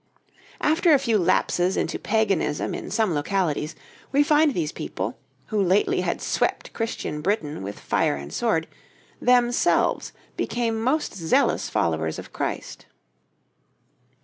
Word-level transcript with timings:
After 0.61 0.91
a 0.95 0.97
few 0.97 1.19
lapses 1.19 1.77
into 1.77 1.99
paganism 1.99 2.73
in 2.73 2.89
some 2.89 3.13
localities, 3.13 3.75
we 4.11 4.23
find 4.23 4.55
these 4.55 4.71
people, 4.71 5.19
who 5.49 5.61
lately 5.61 6.01
had 6.01 6.23
swept 6.23 6.73
Christian 6.73 7.21
Britain 7.21 7.61
with 7.61 7.79
fire 7.79 8.15
and 8.15 8.33
sword, 8.33 8.65
themselves 9.21 10.11
became 10.35 10.81
most 10.81 11.13
zealous 11.13 11.69
followers 11.69 12.17
of 12.17 12.33
Christ. 12.33 12.87